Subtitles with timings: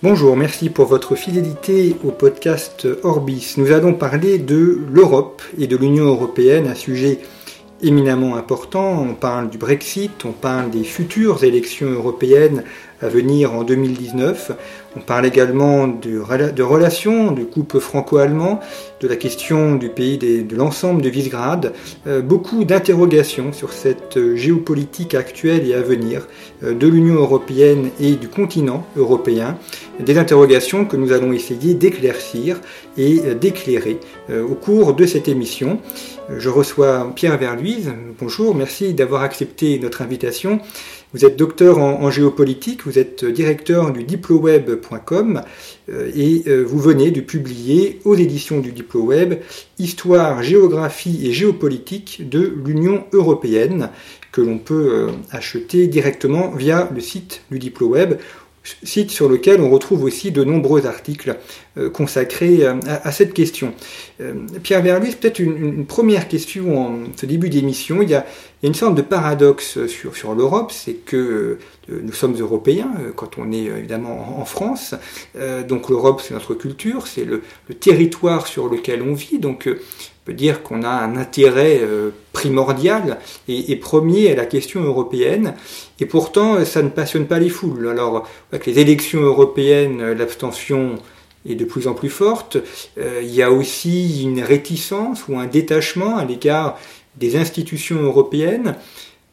[0.00, 3.54] Bonjour, merci pour votre fidélité au podcast Orbis.
[3.56, 7.18] Nous allons parler de l'Europe et de l'Union européenne, un sujet
[7.82, 9.02] éminemment important.
[9.02, 12.62] On parle du Brexit, on parle des futures élections européennes
[13.00, 14.52] à venir en 2019.
[14.96, 16.18] On parle également de,
[16.62, 18.60] relations, de couple franco-allemand,
[19.00, 21.72] de la question du pays de l'ensemble de Visegrad.
[22.06, 26.26] Euh, beaucoup d'interrogations sur cette géopolitique actuelle et à venir
[26.64, 29.56] euh, de l'Union européenne et du continent européen.
[30.00, 32.60] Des interrogations que nous allons essayer d'éclaircir
[32.96, 35.80] et euh, d'éclairer au cours de cette émission.
[36.36, 37.90] Je reçois Pierre Verluise.
[38.20, 40.60] Bonjour, merci d'avoir accepté notre invitation.
[41.14, 45.40] Vous êtes docteur en, géopolitique, vous êtes directeur du diploweb.com
[45.88, 49.40] euh, et euh, vous venez de publier aux éditions du Diploweb
[49.78, 53.88] Histoire, géographie et géopolitique de l'Union européenne
[54.32, 58.18] que l'on peut euh, acheter directement via le site du Diploweb
[58.82, 61.36] site sur lequel on retrouve aussi de nombreux articles
[61.76, 63.72] euh, consacrés euh, à, cette question.
[64.20, 68.02] Euh, Pierre Verluis, peut-être une, première question en ce début d'émission.
[68.02, 68.26] Il, y a
[68.62, 74.40] une sorte de paradoxe sur, l'Europe, c'est que nous sommes européens quand on est évidemment
[74.40, 74.94] en, France.
[75.68, 77.42] donc l'Europe, c'est notre culture, c'est le,
[77.78, 79.38] territoire sur lequel on vit.
[80.28, 83.16] Peut dire qu'on a un intérêt euh, primordial
[83.48, 85.54] et, premier à la question européenne,
[86.00, 87.88] et pourtant ça ne passionne pas les foules.
[87.88, 90.96] Alors, avec les élections européennes, l'abstention
[91.48, 92.58] est de plus en plus forte.
[92.98, 96.78] Euh, il y a aussi une réticence ou un détachement à l'égard
[97.16, 98.76] des institutions européennes,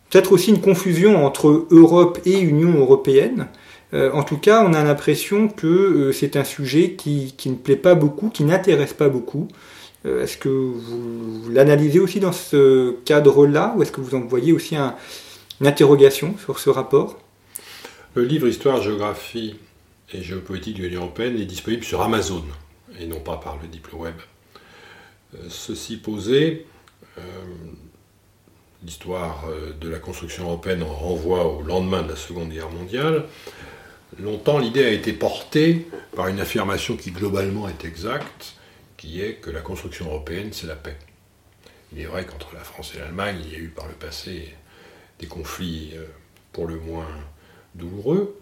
[0.09, 3.47] peut-être aussi une confusion entre Europe et Union européenne.
[3.94, 7.95] Euh, en tout cas, on a l'impression que c'est un sujet qui, ne plaît pas
[7.95, 9.50] beaucoup, qui n'intéresse pas beaucoup.
[10.05, 14.53] Euh, est-ce que vous, l'analysez aussi dans ce cadre-là ou est-ce que vous en voyez
[14.53, 17.19] aussi une interrogation sur ce rapport?
[18.13, 19.55] Le livre Histoire, géographie
[20.13, 22.44] et géopolitique de l'Union européenne est disponible sur Amazon
[22.99, 24.15] et non pas par le DiploWeb.
[25.33, 26.65] Euh, ceci posé,
[27.17, 27.21] euh,
[28.83, 29.45] l'histoire
[29.81, 33.25] de la construction européenne en renvoie au lendemain de la Seconde Guerre mondiale.
[34.21, 38.55] Longtemps, l'idée a été portée par une affirmation qui globalement est exacte,
[39.21, 40.97] est que la construction européenne, c'est la paix.
[41.93, 44.53] Il est vrai qu'entre la France et l'Allemagne, il y a eu par le passé
[45.19, 46.05] des conflits euh,
[46.51, 47.07] pour le moins
[47.75, 48.39] douloureux.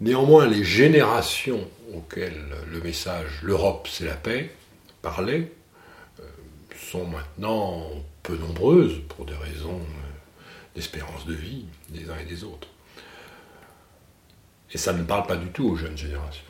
[0.00, 4.50] Néanmoins, les générations auxquelles le message l'Europe, c'est la paix
[5.02, 5.52] parlait
[6.20, 6.24] euh,
[6.76, 7.90] sont maintenant
[8.22, 12.68] peu nombreuses pour des raisons euh, d'espérance de vie des uns et des autres.
[14.72, 16.44] Et ça ne parle pas du tout aux jeunes générations.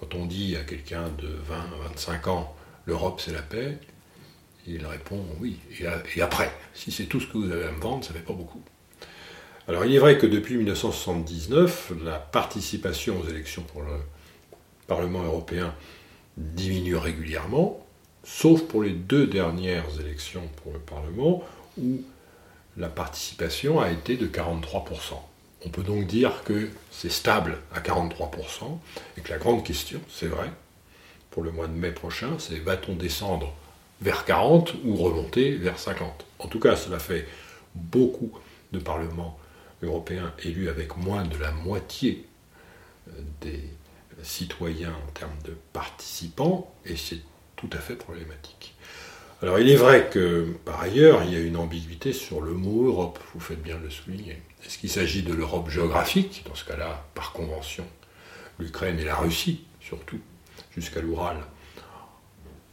[0.00, 1.54] Quand on dit à quelqu'un de 20,
[1.90, 2.56] 25 ans,
[2.86, 3.78] l'Europe c'est la paix,
[4.66, 5.58] il répond oui.
[6.16, 8.24] Et, après, si c'est tout ce que vous avez à me vendre, ça ne fait
[8.24, 8.62] pas beaucoup.
[9.68, 13.92] Alors il est vrai que depuis 1979, la participation aux élections pour le
[14.86, 15.74] Parlement européen
[16.36, 17.86] diminue régulièrement,
[18.24, 21.44] sauf pour les deux dernières élections pour le Parlement,
[21.78, 22.02] où
[22.76, 25.29] la participation a été de 43%.
[25.64, 28.78] On peut donc dire que c'est stable à 43%,
[29.16, 30.50] et que la grande question, c'est vrai,
[31.30, 33.54] pour le mois de mai prochain, c'est va-t-on descendre
[34.00, 37.26] vers 40 ou remonter vers 50 En tout cas, cela fait
[37.74, 38.32] beaucoup
[38.72, 39.38] de parlements
[39.82, 42.26] européens élus avec moins de la moitié
[43.40, 43.62] des
[44.22, 47.20] citoyens en termes de participants, et c'est
[47.56, 48.74] tout à fait problématique.
[49.42, 52.84] Alors il est vrai que, par ailleurs, il y a une ambiguïté sur le mot
[52.86, 54.36] Europe, vous faites bien le souligner.
[54.66, 57.86] Est-ce qu'il s'agit de l'Europe géographique Dans ce cas-là, par convention,
[58.58, 60.20] l'Ukraine et la Russie, surtout,
[60.76, 61.38] jusqu'à l'Oural,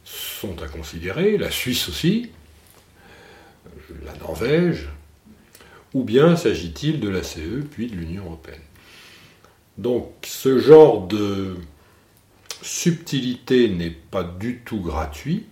[0.04, 2.30] sont à considérer, la Suisse aussi,
[4.04, 4.88] la Norvège,
[5.94, 8.60] ou bien s'agit-il de la CE puis de l'Union européenne?
[9.78, 11.56] Donc ce genre de
[12.60, 15.46] subtilité n'est pas du tout gratuit,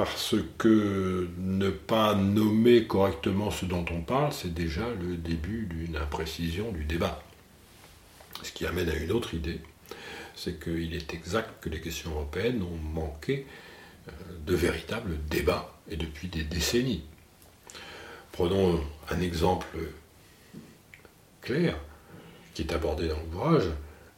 [0.00, 5.94] parce que ne pas nommer correctement ce dont on parle, c'est déjà le début d'une
[5.94, 7.22] imprécision du débat.
[8.42, 9.60] Ce qui amène à une autre idée,
[10.34, 13.44] c'est qu'il est exact que les questions européennes ont manqué
[14.08, 14.12] euh,
[14.46, 17.04] de véritables débats, et depuis des décennies.
[18.32, 18.80] Prenons
[19.10, 19.76] un exemple
[21.42, 21.76] clair
[22.54, 23.68] qui est abordé dans l'ouvrage,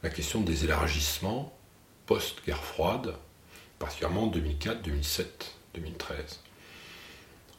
[0.01, 1.53] la question des élargissements
[2.05, 3.15] post-guerre froide,
[3.79, 6.39] particulièrement en 2004, 2007, 2013.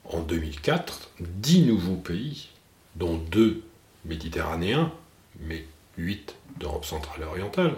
[0.04, 2.48] En 2004, dix nouveaux pays,
[2.96, 3.62] dont deux
[4.04, 4.92] méditerranéens,
[5.40, 5.66] mais
[5.96, 7.74] huit d'Europe centrale et orientale,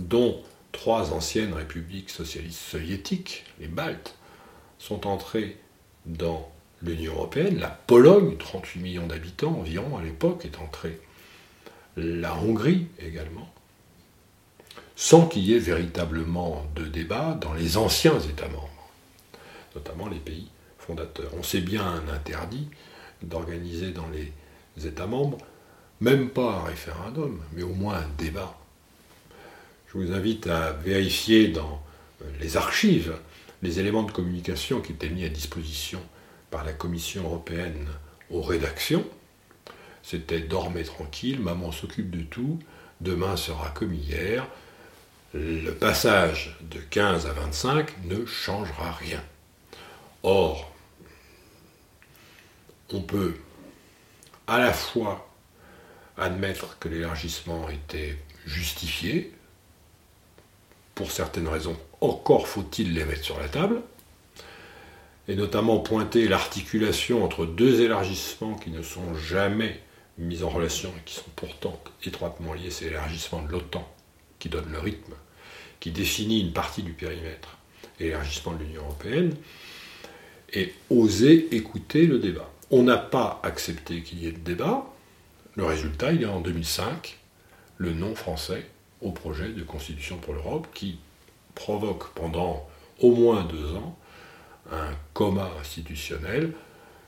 [0.00, 0.42] dont
[0.72, 4.16] trois anciennes républiques socialistes soviétiques, les Baltes,
[4.78, 5.58] sont entrés
[6.06, 6.50] dans
[6.82, 7.58] l'Union européenne.
[7.58, 10.98] La Pologne, 38 millions d'habitants environ à l'époque, est entrée.
[11.96, 13.52] La Hongrie également.
[14.96, 18.79] Sans qu'il y ait véritablement de débat dans les anciens États membres,
[19.74, 21.30] notamment les pays fondateurs.
[21.38, 22.68] On sait bien un interdit
[23.22, 24.32] d'organiser dans les
[24.86, 25.38] États membres,
[26.00, 28.56] même pas un référendum, mais au moins un débat.
[29.88, 31.82] Je vous invite à vérifier dans
[32.40, 33.14] les archives
[33.62, 36.00] les éléments de communication qui étaient mis à disposition
[36.50, 37.86] par la Commission européenne
[38.30, 39.04] aux rédactions.
[40.02, 42.58] C'était dormez tranquille, maman s'occupe de tout,
[43.00, 44.46] demain sera comme hier.
[45.34, 49.22] Le passage de 15 à 25 ne changera rien.
[50.22, 50.70] Or,
[52.92, 53.36] on peut
[54.46, 55.30] à la fois
[56.16, 59.32] admettre que l'élargissement était justifié,
[60.94, 63.80] pour certaines raisons, encore faut-il les mettre sur la table,
[65.28, 69.80] et notamment pointer l'articulation entre deux élargissements qui ne sont jamais
[70.18, 73.88] mis en relation et qui sont pourtant étroitement liés, c'est l'élargissement de l'OTAN
[74.38, 75.14] qui donne le rythme,
[75.78, 77.56] qui définit une partie du périmètre,
[77.98, 79.34] et l'élargissement de l'Union européenne,
[80.52, 82.50] et oser écouter le débat.
[82.70, 84.86] On n'a pas accepté qu'il y ait de débat.
[85.56, 87.18] Le résultat, il est en 2005,
[87.78, 88.66] le nom français
[89.00, 90.98] au projet de constitution pour l'Europe qui
[91.54, 92.68] provoque pendant
[93.00, 93.96] au moins deux ans
[94.70, 96.52] un coma institutionnel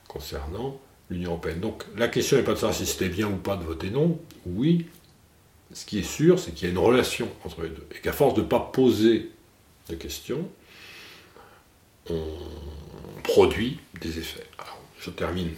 [0.07, 0.79] concernant
[1.09, 1.59] l'Union européenne.
[1.59, 4.19] Donc la question n'est pas de savoir si c'était bien ou pas de voter non.
[4.45, 4.87] Oui,
[5.71, 7.87] ce qui est sûr, c'est qu'il y a une relation entre les deux.
[7.95, 9.31] Et qu'à force de ne pas poser
[9.89, 10.47] de questions,
[12.09, 12.25] on
[13.23, 14.47] produit des effets.
[14.99, 15.49] Je termine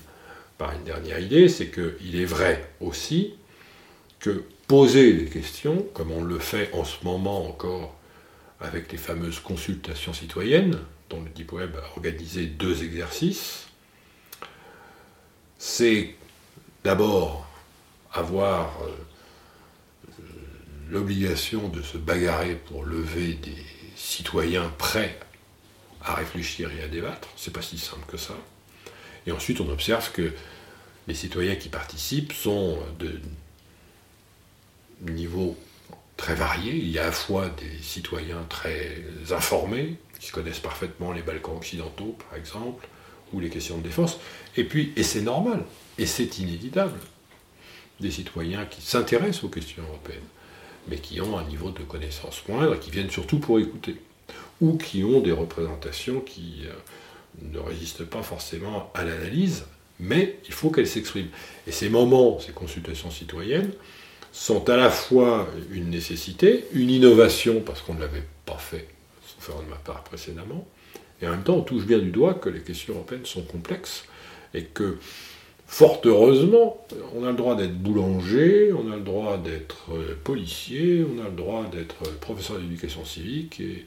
[0.57, 3.33] par une dernière idée, c'est qu'il est vrai aussi
[4.19, 7.95] que poser des questions, comme on le fait en ce moment encore
[8.59, 10.79] avec les fameuses consultations citoyennes,
[11.09, 13.67] dont le Deep Web a organisé deux exercices,
[15.57, 16.15] c'est
[16.83, 17.47] d'abord
[18.13, 20.21] avoir euh,
[20.89, 23.57] l'obligation de se bagarrer pour lever des
[23.95, 25.19] citoyens prêts
[26.05, 27.27] à réfléchir et à débattre.
[27.35, 28.35] C'est pas si simple que ça.
[29.27, 30.33] Et ensuite, on observe que
[31.07, 33.19] les citoyens qui participent sont de
[35.01, 35.57] niveaux
[36.17, 36.75] très variés.
[36.75, 41.55] Il y a à la fois des citoyens très informés, qui connaissent parfaitement les Balkans
[41.55, 42.87] occidentaux, par exemple,
[43.33, 44.17] ou les questions de défense,
[44.55, 45.63] et puis, et c'est normal,
[45.97, 46.99] et c'est inévitable,
[47.99, 50.19] des citoyens qui s'intéressent aux questions européennes,
[50.87, 53.97] mais qui ont un niveau de connaissance moindre, et qui viennent surtout pour écouter,
[54.61, 56.73] ou qui ont des représentations qui euh,
[57.51, 59.65] ne résistent pas forcément à l'analyse,
[59.99, 61.29] mais il faut qu'elles s'expriment.
[61.67, 63.71] Et ces moments, ces consultations citoyennes,
[64.31, 68.87] sont à la fois une nécessité, une innovation, parce qu'on ne l'avait pas fait,
[69.39, 70.67] sauf de ma part précédemment,
[71.21, 74.03] et en même temps on touche bien du doigt que les questions européennes sont complexes,
[74.53, 74.97] et que,
[75.67, 79.91] fort heureusement, on a le droit d'être boulanger, on a le droit d'être
[80.25, 83.85] policier, on a le droit d'être professeur d'éducation civique, et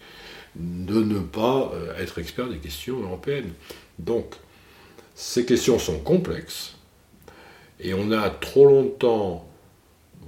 [0.59, 3.53] de ne pas euh, être expert des questions européennes.
[3.99, 4.35] Donc,
[5.15, 6.75] ces questions sont complexes,
[7.81, 9.49] et on a trop longtemps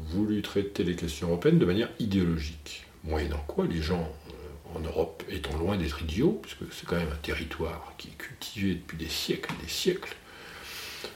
[0.09, 2.87] voulu traiter les questions européennes de manière idéologique.
[3.05, 7.13] Moyennant quoi, les gens euh, en Europe, étant loin d'être idiots, puisque c'est quand même
[7.13, 10.15] un territoire qui est cultivé depuis des siècles et des siècles,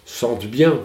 [0.05, 0.81] sentent bien,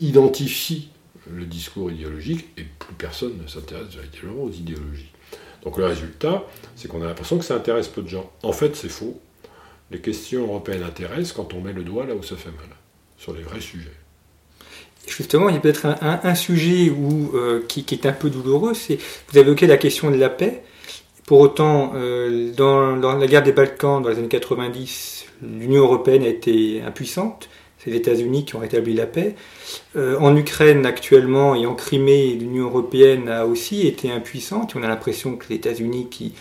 [0.00, 0.88] identifient
[1.30, 5.12] le discours idéologique, et plus personne ne s'intéresse véritablement aux idéologies.
[5.62, 6.44] Donc le résultat,
[6.76, 8.30] c'est qu'on a l'impression que ça intéresse peu de gens.
[8.42, 9.20] En fait, c'est faux.
[9.90, 12.68] Les questions européennes intéressent quand on met le doigt là où ça fait mal,
[13.18, 13.90] sur les vrais sujets.
[15.06, 16.92] Justement, il y a peut-être un, sujet
[17.34, 20.62] euh, qui, est un peu douloureux, c'est vous avez évoqué la question de la paix.
[21.26, 26.28] Pour autant, euh, dans, la guerre des Balkans, dans les années 90, l'Union européenne a
[26.28, 27.48] été impuissante.
[27.82, 29.34] C'est les États-Unis qui ont rétabli la paix.
[29.96, 34.74] Euh, en Ukraine actuellement et en Crimée, l'Union européenne a aussi été impuissante.
[34.76, 36.34] On a l'impression que les États-Unis qui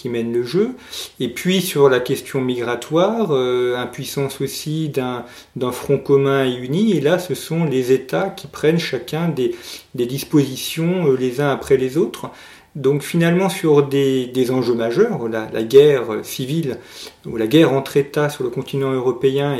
[0.00, 0.70] qui mène le jeu.
[1.18, 6.92] Et puis sur la question migratoire, euh, impuissance aussi d'un front commun et uni.
[6.92, 9.54] Et là, ce sont les États qui prennent chacun des,
[9.94, 12.30] des dispositions euh, les uns après les autres.
[12.76, 16.78] Donc finalement sur des, enjeux majeurs, la, guerre civile
[17.26, 19.56] ou la guerre entre États sur le continent européen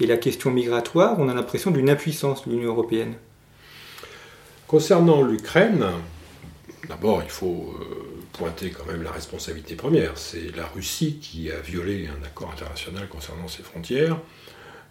[0.00, 3.14] et, la question migratoire, on a l'impression d'une impuissance de l'Union européenne.
[4.68, 5.86] Concernant l'Ukraine,
[6.88, 10.16] d'abord il faut euh, pointer quand même la responsabilité première.
[10.16, 14.18] C'est la Russie qui a violé un accord international concernant ses frontières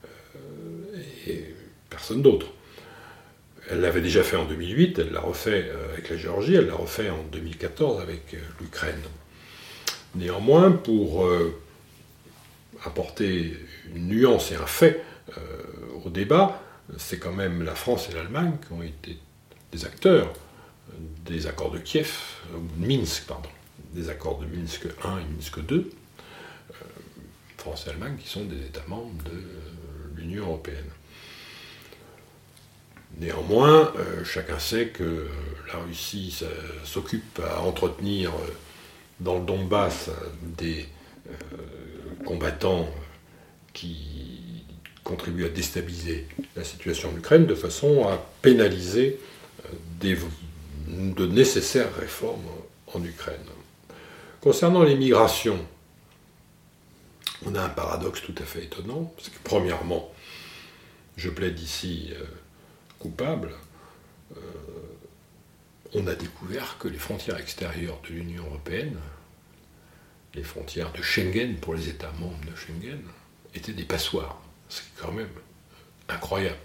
[0.05, 1.55] euh, et
[1.89, 2.47] personne d'autre.
[3.71, 6.75] Elle l'avait déjà fait en 2008, elle l'a refait euh, avec la Géorgie, elle l'a
[6.75, 8.99] refait en 2014 avec euh, l'Ukraine.
[10.13, 11.57] Néanmoins, pour euh,
[12.83, 13.57] apporter
[13.95, 15.05] une nuance et un fait
[16.03, 16.61] au débat,
[16.97, 19.17] c'est quand même la France et l'Allemagne qui ont été
[19.71, 20.33] des acteurs
[21.25, 22.11] des accords de Kiev,
[22.51, 23.47] de Minsk, pardon,
[23.93, 25.89] des accords de Minsk 1 et Minsk 2,
[27.57, 30.89] France et Allemagne qui sont des États membres de l'Union européenne.
[33.19, 35.27] Néanmoins, euh, chacun sait que
[35.67, 36.43] la Russie
[36.83, 38.53] s'occupe à entretenir euh,
[39.19, 40.09] dans le Donbass
[40.57, 40.87] des
[41.27, 41.33] euh,
[42.25, 42.89] combattants
[43.73, 44.65] qui
[45.03, 49.19] contribuent à déstabiliser la situation en Ukraine de façon à pénaliser
[50.01, 52.49] de nécessaires réformes
[52.93, 53.35] en Ukraine.
[54.41, 55.59] Concernant les migrations,
[57.45, 60.11] on a un paradoxe tout à fait étonnant, parce que premièrement,
[61.17, 62.11] je plaide ici
[63.01, 63.51] coupable,
[64.37, 64.39] euh,
[65.93, 68.97] on a découvert que les frontières extérieures de l'Union européenne,
[70.35, 73.01] les frontières de Schengen pour les États membres de Schengen,
[73.55, 74.39] étaient des passoires.
[74.69, 75.29] C'est quand même
[76.07, 76.59] incroyable.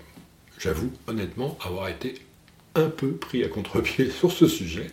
[0.58, 2.14] J'avoue honnêtement avoir été
[2.74, 4.88] un peu pris à contre-pied sur ce sujet,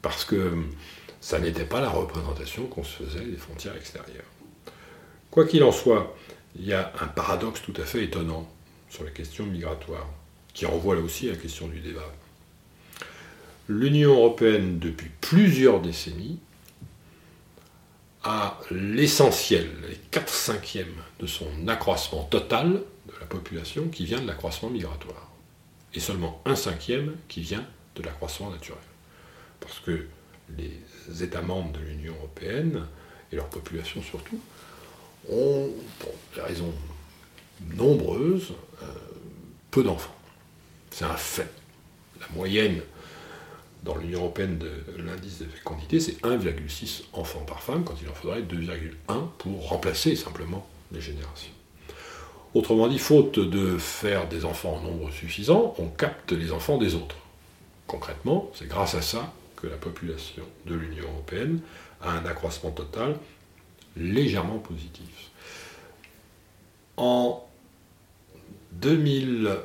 [0.00, 0.64] parce que
[1.20, 4.24] ça n'était pas la représentation qu'on se faisait des frontières extérieures.
[5.30, 6.16] Quoi qu'il en soit,
[6.56, 8.48] il y a un paradoxe tout à fait étonnant
[8.88, 10.08] sur la question migratoire
[10.54, 12.12] qui renvoie là aussi à la question du débat.
[13.68, 16.38] L'Union européenne, depuis plusieurs décennies,
[18.24, 24.26] a l'essentiel, les 4 cinquièmes de son accroissement total de la population qui vient de
[24.26, 25.30] l'accroissement migratoire.
[25.94, 27.66] Et seulement un cinquième qui vient
[27.96, 28.82] de l'accroissement naturel.
[29.60, 30.06] Parce que
[30.56, 32.86] les États membres de l'Union européenne,
[33.30, 34.40] et leur population surtout,
[35.30, 36.72] ont, pour des raisons
[37.74, 38.86] nombreuses, euh,
[39.70, 40.14] peu d'enfants.
[40.92, 41.50] C'est un fait.
[42.20, 42.80] La moyenne
[43.82, 48.14] dans l'Union européenne de l'indice de fécondité, c'est 1,6 enfants par femme, quand il en
[48.14, 51.50] faudrait 2,1 pour remplacer simplement les générations.
[52.54, 56.94] Autrement dit, faute de faire des enfants en nombre suffisant, on capte les enfants des
[56.94, 57.16] autres.
[57.86, 61.60] Concrètement, c'est grâce à ça que la population de l'Union européenne
[62.02, 63.16] a un accroissement total
[63.96, 65.30] légèrement positif.
[66.96, 67.44] En
[68.72, 69.56] 2000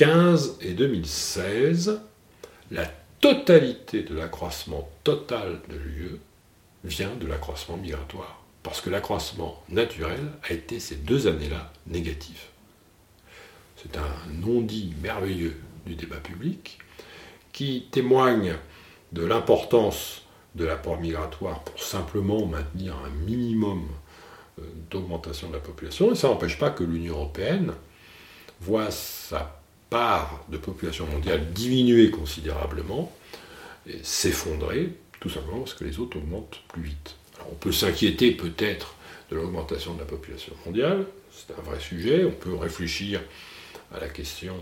[0.00, 2.00] 2015 et 2016,
[2.70, 2.86] la
[3.20, 6.20] totalité de l'accroissement total de l'UE
[6.84, 8.42] vient de l'accroissement migratoire.
[8.62, 12.48] Parce que l'accroissement naturel a été ces deux années-là négatif.
[13.76, 16.78] C'est un non-dit merveilleux du débat public
[17.52, 18.54] qui témoigne
[19.12, 20.22] de l'importance
[20.54, 23.86] de l'apport migratoire pour simplement maintenir un minimum
[24.58, 26.12] euh, d'augmentation de la population.
[26.12, 27.74] Et ça n'empêche pas que l'Union européenne
[28.60, 29.59] voit sa
[29.90, 33.12] part de population mondiale diminuer considérablement,
[33.86, 37.16] et s'effondrer, tout simplement parce que les autres augmentent plus vite.
[37.50, 38.94] on peut s'inquiéter peut-être
[39.30, 43.20] de l'augmentation de la population mondiale, c'est un vrai sujet, on peut réfléchir
[43.94, 44.54] à la question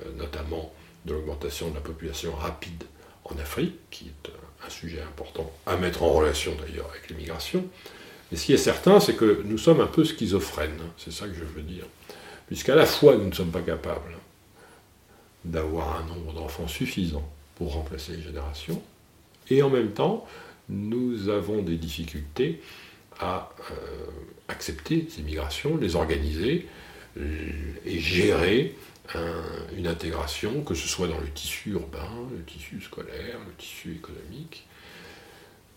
[0.00, 0.72] euh, notamment
[1.04, 2.84] de l'augmentation de la population rapide
[3.24, 4.30] en Afrique, qui est
[4.66, 7.64] un sujet important à mettre en relation d'ailleurs avec l'immigration.
[8.30, 11.34] Mais ce qui est certain, c'est que nous sommes un peu schizophrènes, c'est ça que
[11.34, 11.84] je veux dire.
[12.46, 14.16] Puisqu'à la fois nous ne sommes pas capables
[15.44, 18.82] d'avoir un nombre d'enfants suffisant pour remplacer les générations,
[19.50, 20.26] et en même temps,
[20.68, 22.60] nous avons des difficultés
[23.20, 23.74] à euh,
[24.48, 26.66] accepter ces migrations, les organiser
[27.86, 28.74] et gérer
[29.76, 34.66] une intégration, que ce soit dans le tissu urbain, le tissu scolaire, le tissu économique.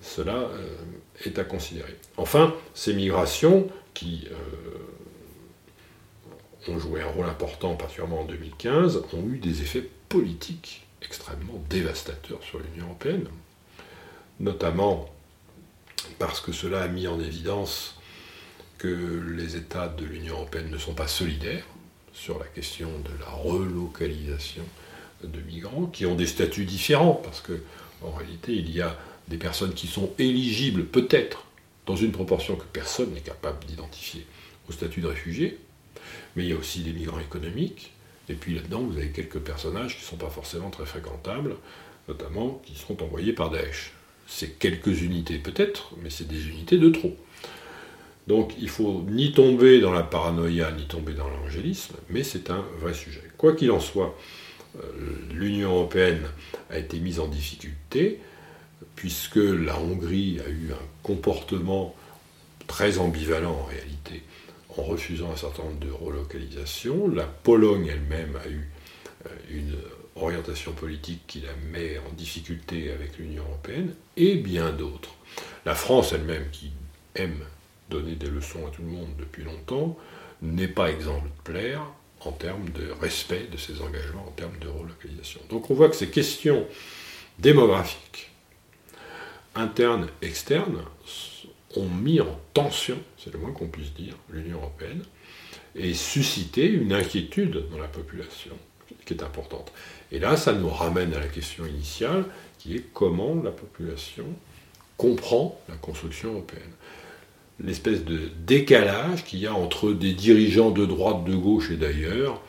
[0.01, 0.75] Cela euh,
[1.25, 1.95] est à considérer.
[2.17, 4.35] Enfin, ces migrations qui euh,
[6.69, 12.43] ont joué un rôle important, particulièrement en 2015, ont eu des effets politiques extrêmement dévastateurs
[12.43, 13.27] sur l'Union européenne,
[14.39, 15.09] notamment
[16.19, 17.99] parce que cela a mis en évidence
[18.77, 21.65] que les États de l'Union européenne ne sont pas solidaires
[22.13, 24.63] sur la question de la relocalisation
[25.23, 27.63] de migrants, qui ont des statuts différents, parce que
[28.03, 28.95] en réalité, il y a
[29.27, 31.45] des personnes qui sont éligibles, peut-être,
[31.85, 34.27] dans une proportion que personne n'est capable d'identifier,
[34.69, 35.59] au statut de réfugiés,
[36.35, 37.93] mais il y a aussi des migrants économiques.
[38.29, 41.55] Et puis là-dedans, vous avez quelques personnages qui ne sont pas forcément très fréquentables,
[42.07, 43.93] notamment qui seront envoyées par Daesh.
[44.27, 47.15] C'est quelques unités peut-être, mais c'est des unités de trop.
[48.27, 52.65] Donc il faut ni tomber dans la paranoïa, ni tomber dans l'angélisme, mais c'est un
[52.81, 53.23] vrai sujet.
[53.37, 54.17] Quoi qu'il en soit,
[54.77, 54.81] euh,
[55.33, 56.23] l'Union européenne
[56.69, 58.19] a été mise en difficulté,
[58.95, 61.95] puisque la Hongrie a eu un comportement
[62.67, 64.23] très ambivalent en réalité,
[64.77, 67.07] en refusant un certain nombre de relocalisations.
[67.09, 68.69] La Pologne elle-même a eu
[69.25, 69.75] euh, une
[70.15, 75.13] orientation politique qui la met en difficulté avec l'Union européenne, et bien d'autres.
[75.65, 76.71] La France elle-même, qui
[77.15, 77.39] aime
[77.89, 79.97] donner des leçons à tout le monde depuis longtemps,
[80.41, 81.81] n'est pas exemplaire
[82.21, 85.39] en termes de respect de ses engagements, en termes de relocalisation.
[85.49, 86.65] Donc on voit que ces questions
[87.39, 88.31] démographiques,
[89.55, 90.81] internes, externes,
[91.77, 95.03] ont mis en tension, c'est le moins qu'on puisse dire, l'Union européenne,
[95.75, 98.57] et suscité une inquiétude dans la population
[99.05, 99.71] qui est importante.
[100.11, 102.25] Et là, ça nous ramène à la question initiale,
[102.57, 104.25] qui est comment la population
[104.97, 106.71] comprend la construction européenne.
[107.59, 112.41] L'espèce de décalage qu'il y a entre des dirigeants de droite, de gauche et d'ailleurs,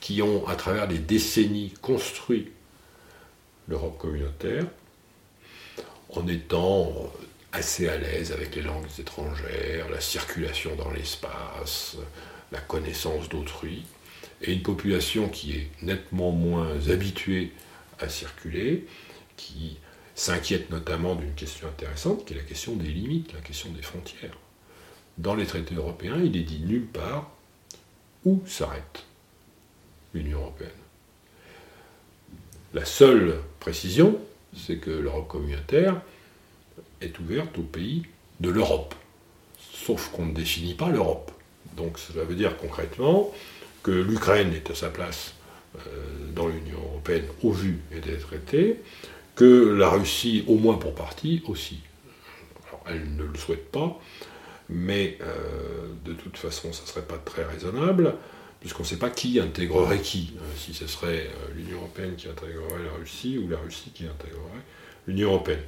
[0.00, 2.50] qui ont, à travers des décennies, construit
[3.68, 4.66] l'Europe communautaire,
[6.14, 7.10] en étant
[7.52, 11.96] assez à l'aise avec les langues étrangères, la circulation dans l'espace,
[12.50, 13.84] la connaissance d'autrui,
[14.42, 17.52] et une population qui est nettement moins habituée
[18.00, 18.86] à circuler,
[19.36, 19.76] qui
[20.14, 24.36] s'inquiète notamment d'une question intéressante, qui est la question des limites, la question des frontières.
[25.18, 27.30] Dans les traités européens, il est dit nulle part
[28.24, 29.04] où s'arrête
[30.14, 30.70] l'Union européenne.
[32.74, 34.18] La seule précision,
[34.56, 36.00] c'est que l'Europe communautaire
[37.02, 38.02] est ouverte aux pays
[38.40, 38.94] de l'Europe.
[39.58, 41.32] Sauf qu'on ne définit pas l'Europe.
[41.76, 43.32] Donc cela veut dire concrètement
[43.82, 45.34] que l'Ukraine est à sa place
[45.74, 45.78] euh,
[46.34, 48.76] dans l'Union européenne au vu des traités,
[49.34, 51.80] que la Russie, au moins pour partie, aussi.
[52.68, 53.98] Alors, elle ne le souhaite pas,
[54.68, 58.14] mais euh, de toute façon, ça ne serait pas très raisonnable,
[58.60, 62.84] puisqu'on ne sait pas qui intégrerait qui, euh, si ce serait l'Union européenne qui intégrerait
[62.84, 64.62] la Russie ou la Russie qui intégrerait
[65.06, 65.62] l'Union européenne.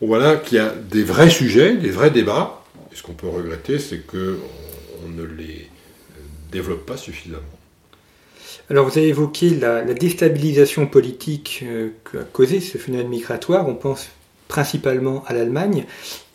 [0.00, 3.78] Voilà qu'il y a des vrais sujets, des vrais débats, et ce qu'on peut regretter,
[3.78, 5.68] c'est qu'on ne les
[6.52, 7.42] développe pas suffisamment.
[8.70, 13.66] Alors vous avez évoqué la, déstabilisation politique euh, qu'a causé ce phénomène migratoire.
[13.66, 14.08] On pense
[14.48, 15.84] principalement à l'Allemagne.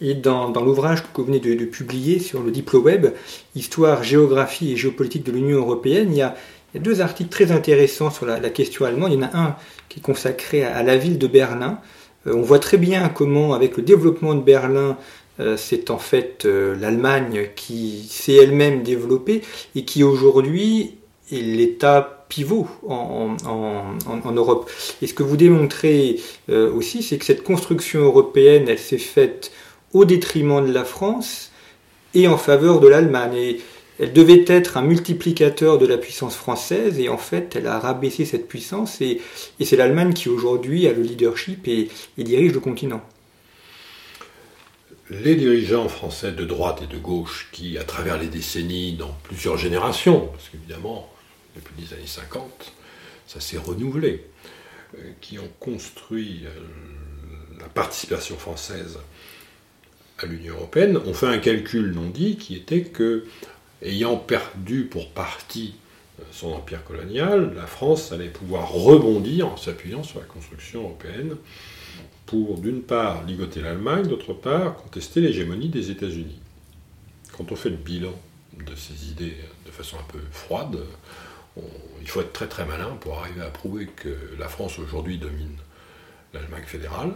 [0.02, 3.08] Et dans, l'ouvrage que vous venez de, publier sur le DiploWeb,
[3.56, 6.36] Histoire, géographie et géopolitique de l'Union européenne, il y, a,
[6.76, 9.12] deux articles très intéressants sur la, question allemande.
[9.12, 9.56] Il y en a un
[9.90, 11.80] qui est consacré à, la ville de Berlin.
[12.28, 14.98] Euh, on voit très bien comment, avec le développement de Berlin,
[15.40, 19.42] euh, c'est en fait euh, l'Allemagne qui s'est elle-même développée
[19.76, 20.96] et qui aujourd'hui
[21.32, 23.36] est l'État pivot en,
[24.36, 24.70] Europe.
[25.02, 29.52] Et ce que vous démontrez aussi, c'est que cette construction européenne, elle s'est faite
[29.94, 31.52] au détriment de la France
[32.16, 33.58] et en faveur de l'Allemagne.
[34.04, 38.26] Elle devait être un multiplicateur de la puissance française et en fait elle a rabaissé
[38.26, 39.22] cette puissance et,
[39.62, 43.02] c'est l'Allemagne qui aujourd'hui a le leadership et dirige le continent.
[45.10, 49.58] Les dirigeants français de droite et de gauche qui, à travers les décennies, dans plusieurs
[49.58, 51.12] générations, parce qu'évidemment,
[51.56, 52.74] depuis les années 50,
[53.28, 54.26] ça s'est renouvelé,
[54.98, 58.98] euh, qui ont construit euh, la participation française
[60.20, 63.26] à l'Union européenne, ont fait un calcul non dit qui était que,
[63.82, 65.76] ayant perdu pour partie
[66.20, 71.36] euh, son empire colonial, la France allait pouvoir rebondir en s'appuyant sur la construction européenne
[72.26, 76.40] pour, d'une part, ligoter l'Allemagne, d'autre part, contester l'hégémonie des États-Unis.
[77.38, 78.14] Quand on fait le bilan
[78.58, 80.78] de ces idées de façon un peu froide,
[82.02, 85.58] il faut être très très malin pour arriver à prouver que la France aujourd'hui domine
[86.34, 87.14] l'Allemagne fédérale.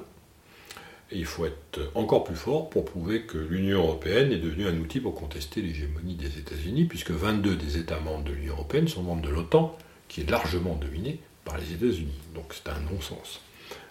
[1.11, 4.77] Et il faut être encore plus fort pour prouver que l'Union européenne est devenue un
[4.77, 9.03] outil pour contester l'hégémonie des États-Unis, puisque 22 des États membres de l'Union européenne sont
[9.03, 9.77] membres de l'OTAN,
[10.09, 12.19] qui est largement dominée par les États-Unis.
[12.35, 13.39] Donc c'est un non-sens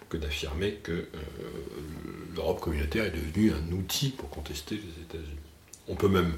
[0.09, 1.07] que d'affirmer que euh,
[2.35, 5.37] l'Europe communautaire est devenue un outil pour contester les États-Unis.
[5.87, 6.33] On peut même,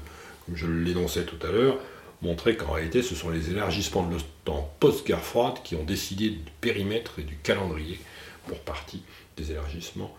[0.46, 1.78] comme je l'énonçais tout à l'heure,
[2.22, 6.50] montrer qu'en réalité ce sont les élargissements de l'OTAN post-guerre froide qui ont décidé du
[6.60, 7.98] périmètre et du calendrier
[8.46, 9.02] pour partie
[9.36, 10.14] des élargissements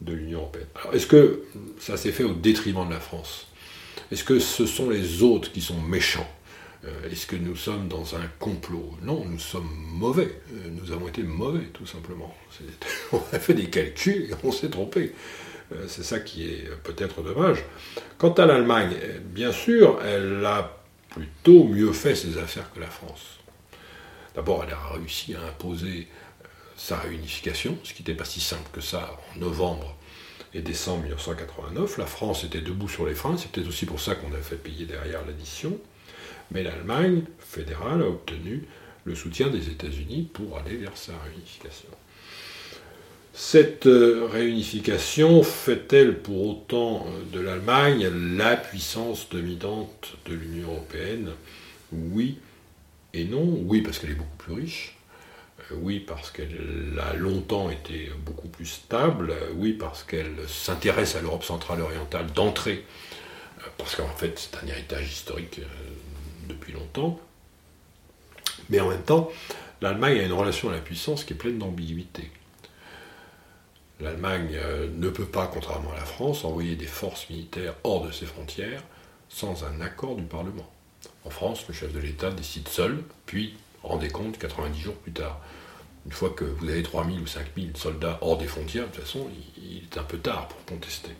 [0.00, 0.66] de l'Union européenne.
[0.74, 1.42] Alors est-ce que
[1.78, 3.46] ça s'est fait au détriment de la France?
[4.12, 6.28] Est-ce que ce sont les autres qui sont méchants?
[6.84, 8.92] Euh, est-ce que nous sommes dans un complot?
[9.02, 10.40] Non, nous sommes mauvais.
[10.52, 12.34] Euh, nous avons été mauvais, tout simplement.
[13.12, 15.12] On a fait des calculs et on s'est trompé.
[15.72, 17.64] Euh, c'est ça qui est peut-être dommage.
[18.18, 20.76] Quant à l'Allemagne, bien sûr, elle a
[21.10, 23.38] plutôt mieux fait ses affaires que la France.
[24.34, 26.06] D'abord, elle a réussi à imposer
[26.76, 29.96] sa réunification, ce qui n'était pas si simple que ça en novembre
[30.54, 31.98] et décembre 1989.
[31.98, 34.56] La France était debout sur les freins, c'est peut-être aussi pour ça qu'on a fait
[34.56, 35.78] payer derrière l'addition.
[36.50, 38.64] Mais l'Allemagne fédérale a obtenu
[39.04, 41.88] le soutien des États-Unis pour aller vers sa réunification.
[43.32, 51.32] Cette euh, réunification fait-elle pour autant euh, de l'Allemagne la puissance dominante de l'Union européenne?
[51.92, 52.38] Oui
[53.12, 53.44] et non.
[53.64, 54.95] Oui parce qu'elle est beaucoup plus riche.
[55.70, 59.34] Euh, oui parce qu'elle a longtemps été beaucoup plus stable.
[59.54, 62.84] Oui parce qu'elle s'intéresse à l'Europe centrale orientale d'entrée.
[63.78, 65.60] Parce qu'en fait c'est un héritage historique
[66.48, 67.20] depuis longtemps.
[68.70, 69.30] Mais en même temps,
[69.80, 72.30] l'Allemagne a une relation à la puissance qui est pleine d'ambiguïté.
[74.00, 78.12] L'Allemagne euh, ne peut pas, contrairement à la France, envoyer des forces militaires hors de
[78.12, 78.82] ses frontières
[79.28, 80.70] sans un accord du Parlement.
[81.24, 85.40] En France, le chef de l'État décide seul, puis rendez compte 90 jours plus tard.
[86.06, 89.28] Une fois que vous avez 3000 ou 5000 soldats hors des frontières, de toute façon,
[89.58, 91.10] il est un peu tard pour contester.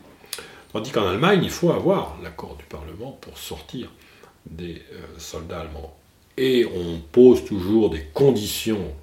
[0.71, 3.89] Tandis qu'en Allemagne, il faut avoir l'accord du Parlement pour sortir
[4.49, 5.93] des euh, soldats allemands.
[6.37, 8.93] Et on pose toujours des conditions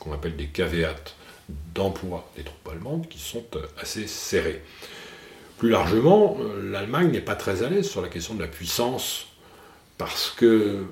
[0.00, 0.94] qu'on appelle des caveats
[1.74, 4.62] d'emploi des troupes allemandes qui sont euh, assez serrées.
[5.58, 9.26] Plus largement, euh, l'Allemagne n'est pas très à l'aise sur la question de la puissance
[9.98, 10.84] parce que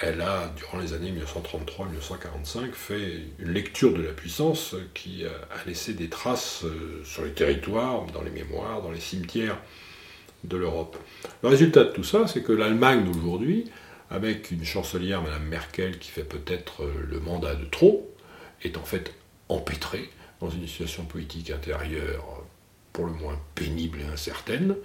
[0.00, 5.94] elle a, durant les années 1933-1945, fait une lecture de la puissance qui a laissé
[5.94, 9.58] des traces euh, sur les territoires, dans les mémoires, dans les cimetières
[10.44, 10.96] de l'Europe.
[11.42, 13.70] Le résultat de tout ça, c'est que l'Allemagne d'aujourd'hui,
[14.10, 18.14] avec une chancelière, Mme Merkel, qui fait peut-être le mandat de trop,
[18.62, 19.12] est en fait
[19.48, 20.08] empêtré
[20.40, 22.44] dans une situation politique intérieure
[22.92, 24.76] pour le moins pénible et incertaine.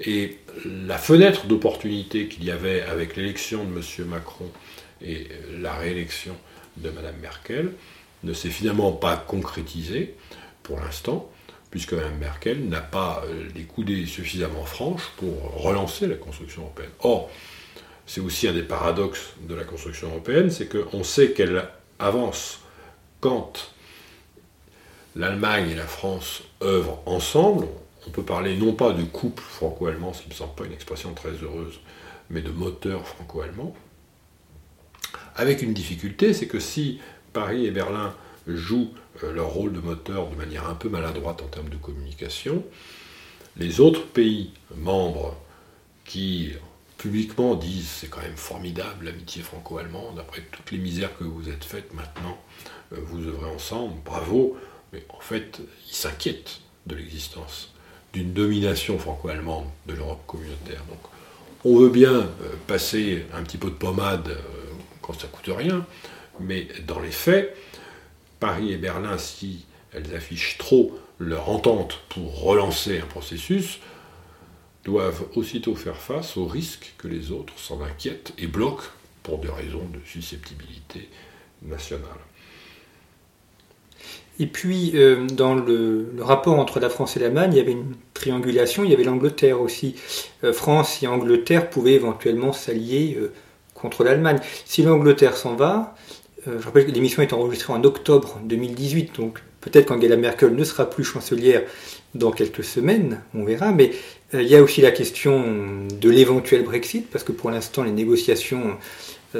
[0.00, 4.06] Et la fenêtre d'opportunité qu'il y avait avec l'élection de M.
[4.06, 4.50] Macron
[5.02, 5.26] et
[5.60, 6.36] la réélection
[6.76, 7.72] de Mme Merkel
[8.22, 10.14] ne s'est finalement pas concrétisée
[10.62, 11.30] pour l'instant,
[11.70, 16.90] puisque Mme Merkel n'a pas les coudées suffisamment franches pour relancer la construction européenne.
[17.00, 17.30] Or,
[18.06, 22.60] c'est aussi un des paradoxes de la construction européenne, c'est qu'on sait qu'elle avance
[23.20, 23.72] quand
[25.16, 27.66] l'Allemagne et la France œuvrent ensemble,
[28.06, 31.12] on peut parler non pas de couple franco-allemand, ce ne me semble pas une expression
[31.14, 31.80] très heureuse,
[32.30, 33.74] mais de moteur franco-allemand,
[35.34, 37.00] avec une difficulté, c'est que si
[37.32, 38.14] Paris et Berlin
[38.46, 38.90] jouent
[39.22, 42.64] euh, leur rôle de moteur de manière un peu maladroite en termes de communication,
[43.56, 45.36] les autres pays membres
[46.04, 46.52] qui
[46.96, 51.64] publiquement disent c'est quand même formidable l'amitié franco-allemande, après toutes les misères que vous êtes
[51.64, 52.38] faites maintenant,
[52.92, 54.56] euh, vous œuvrez ensemble, bravo,
[54.92, 57.72] mais en fait, ils s'inquiètent de l'existence
[58.22, 60.84] domination franco-allemande de l'Europe communautaire.
[60.88, 61.00] Donc,
[61.64, 62.26] on veut bien euh,
[62.66, 64.40] passer un petit peu de pommade euh,
[65.02, 65.84] quand ça coûte rien,
[66.40, 67.56] mais dans les faits,
[68.40, 73.80] Paris et Berlin, si elles affichent trop leur entente pour relancer un processus,
[74.84, 78.86] doivent aussitôt faire face au risque que les autres s'en inquiètent et bloquent
[79.22, 81.08] pour des raisons de susceptibilité
[81.62, 82.04] nationale.
[84.40, 87.94] Et puis, euh, dans le, rapport entre la France et l'Allemagne, il y avait une
[88.14, 89.96] triangulation, il y avait l'Angleterre aussi.
[90.44, 93.32] Euh, France et Angleterre pouvaient éventuellement s'allier euh,
[93.74, 94.38] contre l'Allemagne.
[94.64, 95.94] Si l'Angleterre s'en va,
[96.46, 100.88] je rappelle que l'émission est enregistrée en octobre 2018, donc peut-être qu'Angela Merkel ne sera
[100.88, 101.62] plus chancelière
[102.14, 103.90] dans quelques semaines, on verra, mais
[104.32, 108.76] il y a aussi la question de l'éventuel Brexit, parce que pour l'instant les négociations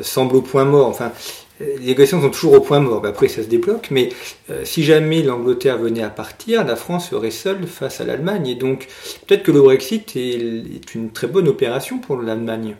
[0.02, 0.88] semblent au point mort.
[0.88, 1.12] Enfin,
[1.60, 3.00] les négociations sont toujours au point mort.
[3.00, 4.10] Ben, après, ça se débloque, mais
[4.50, 8.46] euh, si jamais l'Angleterre venait à partir, la France serait seule face à l'Allemagne.
[8.46, 8.86] Et donc,
[9.26, 12.76] peut-être que le Brexit est, une très bonne opération pour l'Allemagne.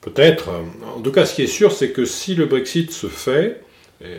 [0.00, 0.50] Peut-être.
[0.96, 3.60] En tout cas, ce qui est sûr, c'est que si le Brexit se fait,
[4.02, 4.16] euh,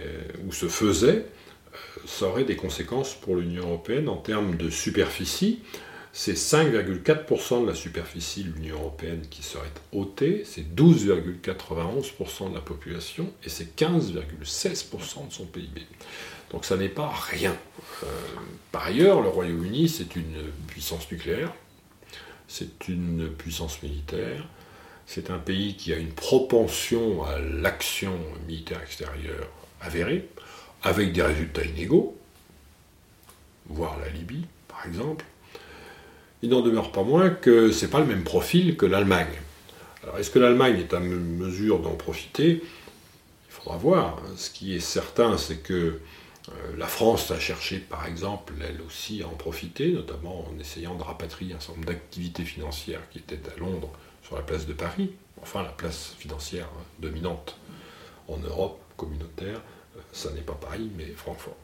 [0.48, 5.60] ou se faisait, euh, ça aurait des conséquences pour l'Union européenne en termes de superficie
[6.12, 12.62] c'est 5,4% de la superficie de l'Union européenne qui serait ôtée, c'est 12,91% de la
[12.62, 15.82] population et c'est 15,16% de son PIB.
[16.52, 17.56] Donc ça n'est pas rien.
[18.04, 18.08] Euh,
[18.72, 21.54] par ailleurs, le Royaume-Uni, c'est une puissance nucléaire,
[22.48, 24.48] c'est une puissance militaire,
[25.06, 28.18] c'est un pays qui a une propension à l'action
[28.48, 29.48] militaire extérieure
[29.80, 30.28] avérée,
[30.82, 32.18] avec des résultats inégaux,
[33.68, 35.26] voire la Libye, par exemple
[36.42, 39.42] il n'en demeure pas moins que ce n'est pas le même profil que l'Allemagne.
[40.04, 42.62] Alors est-ce que l'Allemagne est à mesure d'en profiter?
[42.64, 44.22] Il faudra voir.
[44.36, 49.22] Ce qui est certain, c'est que euh, la France a cherché, par exemple, elle aussi
[49.22, 53.40] à en profiter, notamment en essayant de rapatrier un certain nombre d'activités financières qui étaient
[53.56, 53.92] à Londres
[54.24, 57.58] sur la place de Paris, enfin la place financière dominante
[58.28, 59.62] en Europe communautaire
[60.12, 61.56] ça n'est pas Paris, mais Francfort.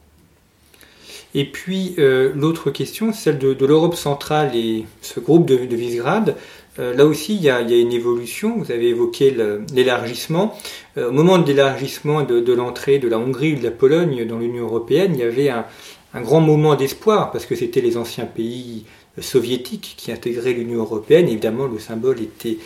[1.34, 6.34] Et puis l'autre question, celle de, l'Europe centrale et ce groupe de, de Visegrad.
[6.78, 8.56] là aussi, il y, a, une évolution.
[8.56, 9.36] Vous avez évoqué
[9.74, 10.56] l'élargissement.
[10.96, 14.38] au moment de l'élargissement de, de l'entrée de la Hongrie ou de la Pologne dans
[14.38, 18.84] l'Union européenne, il y avait un grand moment d'espoir parce que c'était les anciens pays
[19.20, 21.28] soviétiques qui intégraient l'Union européenne.
[21.28, 22.58] Évidemment, le symbole était,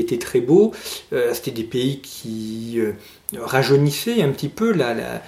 [0.00, 0.72] était très beau.
[1.12, 2.92] Euh, c'était des pays qui euh,
[3.36, 5.22] rajeunissaient un petit peu la,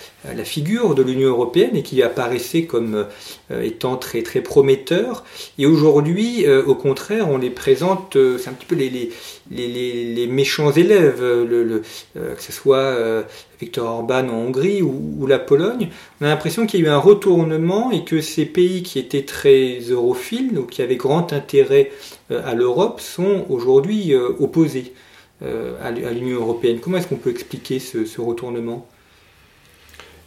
[0.44, 3.06] figure de l'Union européenne et qui apparaissaient comme
[3.50, 5.24] euh, étant très, très prometteurs.
[5.58, 12.42] Et aujourd'hui, au contraire, on les présente, c'est un petit peu les, méchants élèves, que
[12.42, 13.24] ce soit
[13.60, 15.88] Viktor Orban en Hongrie ou, la Pologne,
[16.20, 19.24] on a l'impression qu'il y a eu un retournement et que ces pays qui étaient
[19.24, 21.90] très europhiles, ou qui avaient grand intérêt
[22.38, 24.94] à l'Europe, sont aujourd'hui euh, opposés
[25.42, 26.80] euh, à l'Union européenne.
[26.80, 28.86] Comment est-ce qu'on peut expliquer ce, retournement?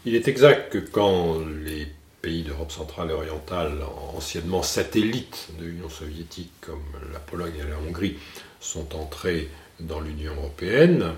[0.06, 1.88] Il est exact que quand les
[2.22, 3.80] pays d'Europe centrale et orientale,
[4.16, 8.18] anciennement satellites de l'Union soviétique, comme la Pologne et la Hongrie,
[8.60, 11.14] sont entrés dans l'Union européenne,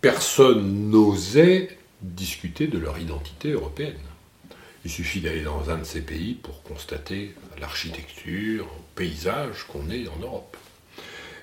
[0.00, 3.94] personne n'osait discuter de leur identité européenne.
[4.84, 10.06] Il suffit d'aller dans un de ces pays pour constater l'architecture, le paysage qu'on est
[10.08, 10.56] en Europe.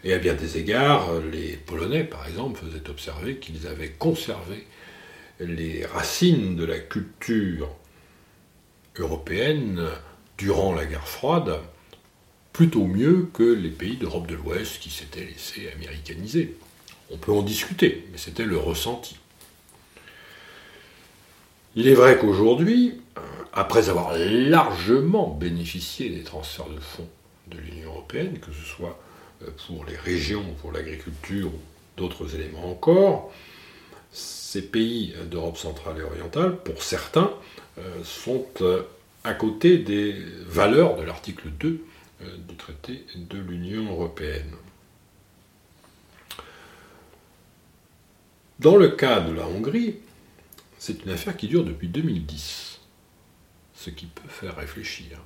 [0.04, 4.66] Et à bien des égards, les Polonais, par exemple, faisaient observer qu'ils avaient conservé
[5.40, 7.70] les racines de la culture
[8.98, 9.82] européenne
[10.38, 11.60] durant la guerre froide,
[12.54, 16.56] plutôt mieux que les pays d'Europe de l'Ouest qui s'étaient laissés américaniser.
[17.12, 19.18] On peut en discuter, mais c'était le ressenti.
[21.78, 27.08] Il est vrai qu'aujourd'hui, euh, après avoir largement bénéficié des transferts de fonds
[27.48, 28.98] de l'Union européenne, que ce soit
[29.44, 31.60] euh, pour les régions, pour l'agriculture ou
[31.98, 33.34] d'autres éléments encore,
[34.14, 37.32] ces pays d'Europe centrale et orientale, pour certains,
[37.78, 38.46] euh, sont
[39.26, 40.16] à côté des
[40.48, 41.84] valeurs de l'article 2
[42.48, 44.52] du traité de l'Union européenne.
[48.60, 49.96] Dans le cas de la Hongrie,
[50.86, 52.80] c'est une affaire qui dure depuis 2010,
[53.74, 55.20] ce qui peut faire réfléchir.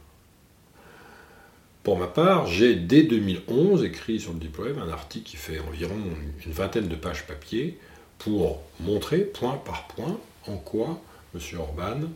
[1.84, 5.98] Pour ma part, j'ai dès 2011 écrit sur le diplôme un article qui fait environ
[6.46, 7.78] une vingtaine de pages papier
[8.20, 10.18] pour montrer point par point
[10.48, 11.02] en quoi
[11.36, 11.42] M.
[11.60, 12.08] Orban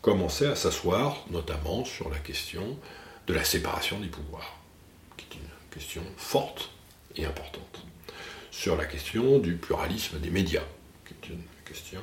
[0.00, 2.78] commençait à s'asseoir, notamment sur la question
[3.26, 4.60] de la séparation des pouvoirs,
[5.16, 6.70] qui est une question forte
[7.16, 7.84] et importante
[8.52, 10.64] sur la question du pluralisme des médias,
[11.04, 12.02] qui est une question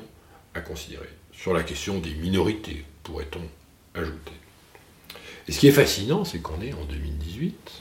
[0.54, 4.34] à considérer, sur la question des minorités, pourrait-on ajouter.
[5.48, 7.72] Et ce qui est fascinant, c'est qu'on est en 2018,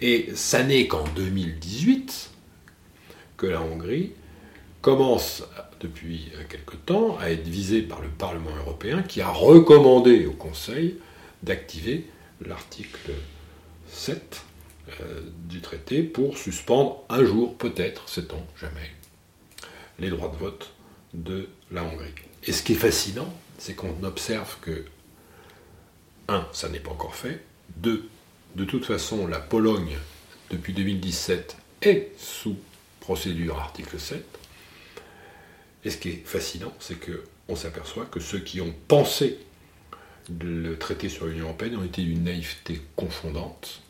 [0.00, 2.30] et ça n'est qu'en 2018
[3.36, 4.12] que la Hongrie
[4.82, 5.44] commence
[5.80, 10.96] depuis quelque temps à être visée par le Parlement européen qui a recommandé au Conseil
[11.42, 12.06] d'activer
[12.44, 13.12] l'article
[13.88, 14.42] 7
[15.00, 18.90] euh, du traité pour suspendre un jour, peut-être, sait-on jamais,
[19.98, 20.73] les droits de vote
[21.14, 22.12] de la Hongrie.
[22.44, 24.84] Et ce qui est fascinant, c'est qu'on observe que,
[26.28, 27.42] un, ça n'est pas encore fait,
[27.76, 28.08] deux,
[28.56, 29.96] de toute façon, la Pologne,
[30.50, 32.56] depuis 2017, est sous
[33.00, 34.24] procédure article 7.
[35.84, 39.38] Et ce qui est fascinant, c'est qu'on s'aperçoit que ceux qui ont pensé
[40.28, 43.82] le traité sur l'Union européenne ont été d'une naïveté confondante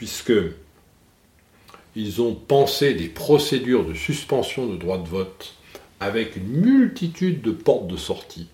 [0.00, 0.32] puisque
[1.94, 5.56] ils ont pensé des procédures de suspension de droit de vote
[6.00, 8.48] avec une multitude de portes de sortie,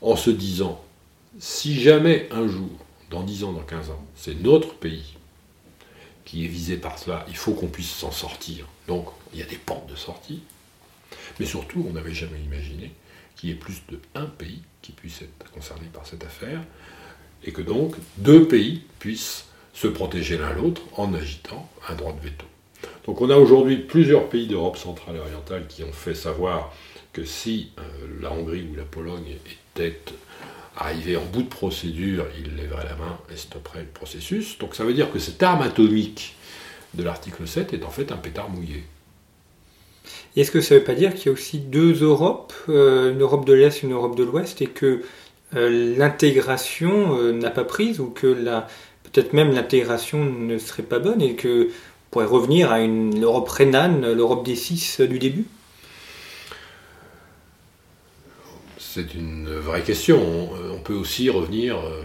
[0.00, 0.82] en se disant,
[1.38, 2.70] si jamais un jour,
[3.10, 5.16] dans 10 ans, dans 15 ans, c'est notre pays
[6.24, 8.66] qui est visé par cela, il faut qu'on puisse s'en sortir.
[8.88, 10.42] Donc, il y a des portes de sortie.
[11.38, 12.92] Mais surtout, on n'avait jamais imaginé
[13.36, 16.62] qu'il y ait plus de un pays qui puisse être concerné par cette affaire,
[17.44, 22.20] et que donc deux pays puissent se protéger l'un l'autre en agitant un droit de
[22.20, 22.46] veto.
[23.06, 26.72] Donc on a aujourd'hui plusieurs pays d'Europe centrale et orientale qui ont fait savoir
[27.12, 27.82] que si euh,
[28.20, 29.36] la Hongrie ou la Pologne
[29.76, 29.98] étaient
[30.76, 34.58] arrivés en bout de procédure, ils lèveraient la main et stopperaient le processus.
[34.58, 36.36] Donc ça veut dire que cette arme atomique
[36.94, 38.84] de l'article 7 est en fait un pétard mouillé.
[40.36, 43.20] Est-ce que ça ne veut pas dire qu'il y a aussi deux Europes, euh, une
[43.20, 45.02] Europe de l'Est et une Europe de l'Ouest, et que
[45.54, 48.32] euh, l'intégration n'a pas prise ou que
[49.02, 51.68] peut-être même l'intégration ne serait pas bonne et que
[52.12, 55.46] pourrait revenir à une Europe rhénane, l'Europe des six du début?
[58.78, 60.50] C'est une vraie question.
[60.52, 62.02] On peut aussi revenir euh,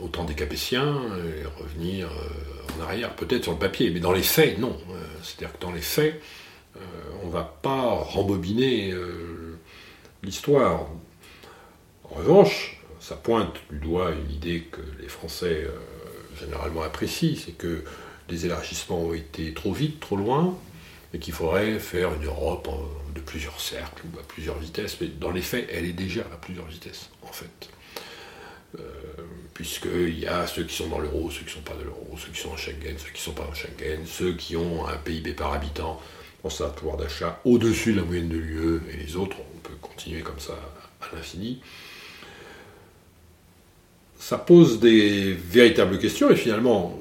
[0.00, 4.10] au temps des Capétiens et revenir euh, en arrière, peut-être sur le papier, mais dans
[4.10, 4.76] les faits, non.
[4.90, 6.20] Euh, c'est-à-dire que dans les faits,
[7.22, 8.94] on ne va pas rembobiner
[10.22, 10.86] l'histoire.
[12.04, 15.66] En revanche, ça pointe du doigt une idée que les Français
[16.40, 17.84] généralement apprécient, c'est que
[18.30, 20.56] les élargissements ont été trop vite, trop loin,
[21.12, 22.68] et qu'il faudrait faire une Europe
[23.14, 24.96] de plusieurs cercles ou à plusieurs vitesses.
[25.00, 27.68] Mais dans les faits, elle est déjà à plusieurs vitesses, en fait.
[28.78, 28.82] Euh,
[29.52, 32.16] puisqu'il y a ceux qui sont dans l'euro, ceux qui ne sont pas dans l'euro,
[32.16, 34.86] ceux qui sont en Schengen, ceux qui ne sont pas en Schengen, ceux qui ont
[34.86, 36.00] un PIB par habitant,
[36.44, 39.74] on ça, pouvoir d'achat au-dessus de la moyenne de l'UE, et les autres, on peut
[39.82, 40.56] continuer comme ça
[41.00, 41.60] à l'infini.
[44.18, 46.99] Ça pose des véritables questions, et finalement,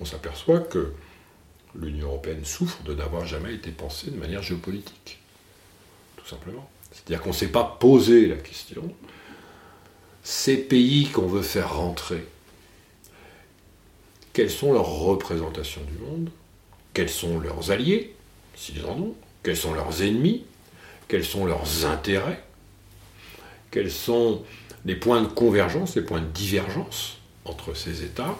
[0.00, 0.92] on s'aperçoit que
[1.74, 5.18] l'Union européenne souffre de n'avoir jamais été pensée de manière géopolitique.
[6.16, 6.68] Tout simplement.
[6.92, 8.94] C'est-à-dire qu'on ne s'est pas posé la question.
[10.22, 12.24] Ces pays qu'on veut faire rentrer,
[14.32, 16.30] quelles sont leurs représentations du monde
[16.92, 18.14] Quels sont leurs alliés,
[18.56, 20.44] s'ils en ont Quels sont leurs ennemis
[21.08, 22.42] Quels sont leurs intérêts
[23.70, 24.42] Quels sont
[24.84, 28.36] les points de convergence, les points de divergence entre ces États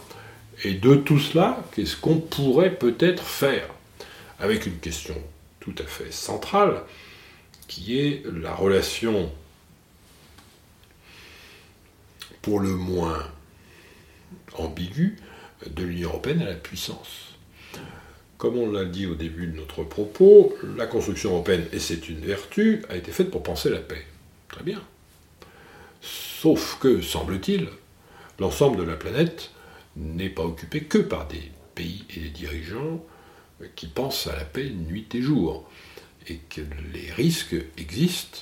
[0.62, 3.68] et de tout cela, qu'est-ce qu'on pourrait peut-être faire
[4.38, 5.16] Avec une question
[5.60, 6.82] tout à fait centrale,
[7.66, 9.32] qui est la relation
[12.42, 13.26] pour le moins
[14.58, 15.16] ambiguë
[15.66, 17.34] de l'Union européenne à la puissance.
[18.36, 22.20] Comme on l'a dit au début de notre propos, la construction européenne, et c'est une
[22.20, 24.04] vertu, a été faite pour penser la paix.
[24.48, 24.82] Très bien.
[26.02, 27.68] Sauf que, semble-t-il,
[28.38, 29.50] l'ensemble de la planète
[29.96, 33.04] n'est pas occupé que par des pays et des dirigeants
[33.76, 35.68] qui pensent à la paix nuit et jour,
[36.28, 36.60] et que
[36.92, 38.40] les risques existent,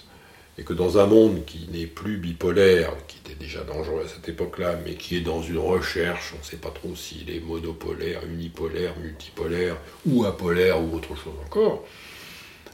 [0.58, 4.28] et que dans un monde qui n'est plus bipolaire, qui était déjà dangereux à cette
[4.28, 8.24] époque-là, mais qui est dans une recherche, on ne sait pas trop s'il est monopolaire,
[8.26, 11.84] unipolaire, multipolaire, ou apolaire, ou autre chose encore,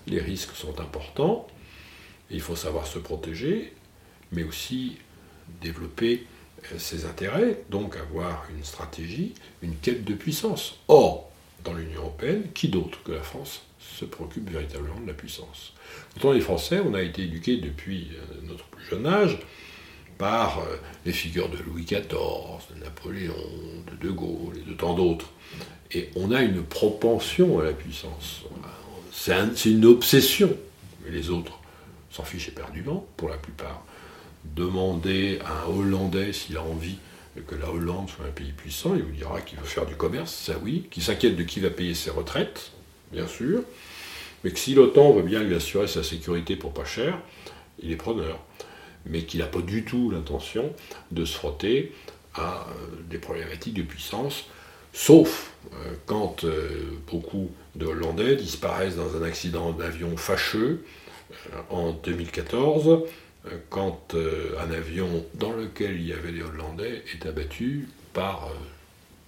[0.06, 1.46] les risques sont importants,
[2.30, 3.72] il faut savoir se protéger,
[4.32, 4.96] mais aussi
[5.60, 6.26] développer
[6.76, 10.78] ses intérêts, donc avoir une stratégie, une quête de puissance.
[10.88, 11.30] Or,
[11.64, 15.72] dans l'Union européenne, qui d'autre que la France se préoccupe véritablement de la puissance?
[16.20, 19.38] Quand est français, on a été éduqué depuis euh, notre plus jeune âge
[20.18, 20.76] par euh,
[21.06, 22.02] les figures de Louis XIV,
[22.74, 23.34] de Napoléon,
[23.90, 25.30] de De Gaulle et de tant d'autres.
[25.92, 28.42] Et on a une propension à la puissance.
[29.12, 30.54] C'est une obsession.
[31.04, 31.58] Mais les autres
[32.10, 33.84] s'en fichent éperdument, pour la plupart
[34.54, 36.96] demander à un Hollandais s'il a envie
[37.46, 40.34] que la Hollande soit un pays puissant, il vous dira qu'il veut faire du commerce,
[40.34, 42.72] ça oui, qu'il s'inquiète de qui va payer ses retraites,
[43.12, 43.62] bien sûr,
[44.44, 47.18] mais que si l'OTAN veut bien lui assurer sa sécurité pour pas cher,
[47.80, 48.38] il est preneur,
[49.06, 50.72] mais qu'il n'a pas du tout l'intention
[51.10, 51.92] de se frotter
[52.34, 54.46] à euh, des problématiques de puissance,
[54.92, 60.84] sauf euh, quand euh, beaucoup de Hollandais disparaissent dans un accident d'avion fâcheux
[61.68, 63.02] en 2014,
[63.70, 68.54] quand euh, un avion dans lequel il y avait des Hollandais est abattu par euh,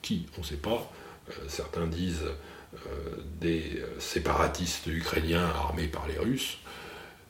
[0.02, 0.26] qui?
[0.36, 0.90] On ne sait pas.
[1.28, 2.26] Euh, certains disent
[3.40, 6.58] des séparatistes ukrainiens armés par les Russes.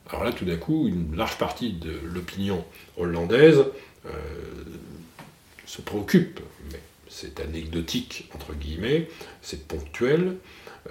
[0.07, 2.63] Alors là, tout d'un coup, une large partie de l'opinion
[2.95, 3.65] hollandaise
[5.65, 6.39] se préoccupe,
[6.71, 9.09] mais c'est anecdotique, entre guillemets,
[9.41, 10.37] c'est ponctuel,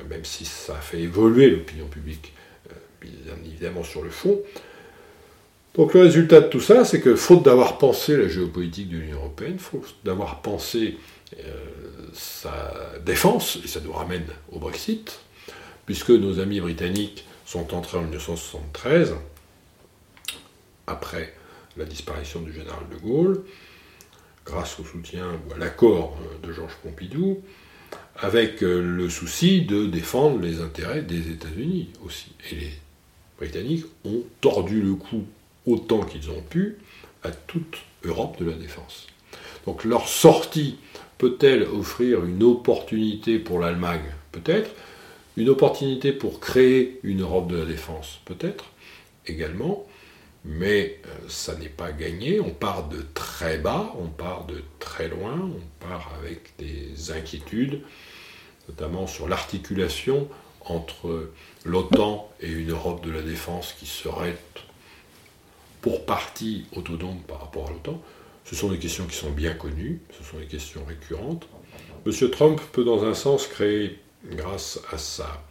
[0.08, 2.32] même si ça fait évoluer l'opinion publique,
[3.00, 4.42] bien évidemment sur le fond.
[5.74, 9.18] Donc le résultat de tout ça, c'est que faute d'avoir pensé la géopolitique de l'Union
[9.18, 10.98] européenne, faute d'avoir pensé
[11.38, 11.54] euh,
[12.12, 15.20] sa défense, et ça nous ramène au Brexit,
[15.86, 19.14] puisque nos amis britanniques sont entrés en 1973,
[20.88, 21.32] après
[21.76, 23.44] la disparition du général de Gaulle,
[24.44, 27.40] grâce au soutien ou à l'accord euh, de Georges Pompidou,
[28.16, 32.32] avec euh, le souci de défendre les intérêts des États-Unis aussi.
[32.50, 32.70] Et les
[33.38, 35.24] Britanniques ont tordu le cou
[35.66, 36.78] autant qu'ils ont pu
[37.22, 39.06] à toute Europe de la défense.
[39.66, 40.78] Donc leur sortie
[41.18, 44.14] peut-elle offrir une opportunité pour l'Allemagne?
[44.32, 44.70] Peut-être.
[45.36, 48.20] Une opportunité pour créer une Europe de la défense?
[48.24, 48.66] Peut-être
[49.26, 49.86] également.
[50.44, 52.40] Mais euh, ça n'est pas gagné.
[52.40, 57.82] On part de très bas, on part de très loin, on part avec des inquiétudes,
[58.68, 60.28] notamment sur l'articulation
[60.64, 61.30] entre
[61.64, 64.36] l'OTAN et une Europe de la défense qui serait
[65.80, 68.00] pour partie autonome par rapport à l'OTAN.
[68.44, 71.46] Ce sont des questions qui sont bien connues, ce sont des questions récurrentes.
[72.06, 72.30] M.
[72.30, 75.44] Trump peut dans un sens créer, grâce à sa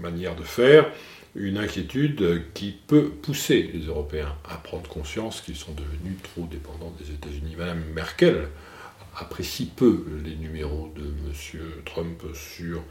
[0.00, 0.90] manière de faire,
[1.34, 6.92] une inquiétude qui peut pousser les Européens à prendre conscience qu'ils sont devenus trop dépendants
[6.98, 7.54] des États-Unis.
[7.56, 8.48] Madame Merkel
[9.16, 11.60] apprécie peu les numéros de M.
[11.84, 12.82] Trump sur